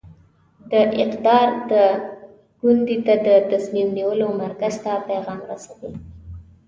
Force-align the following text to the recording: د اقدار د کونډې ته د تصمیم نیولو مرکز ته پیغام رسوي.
د 0.71 0.73
اقدار 1.03 1.47
د 1.71 1.73
کونډې 2.59 2.97
ته 3.05 3.13
د 3.27 3.29
تصمیم 3.51 3.87
نیولو 3.97 4.27
مرکز 4.43 4.75
ته 4.83 4.91
پیغام 5.09 5.39
رسوي. 5.49 5.93